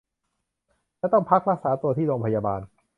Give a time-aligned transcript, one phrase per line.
[0.99, 2.61] และต้องพักรักษาตัวที่โรงพยาบาล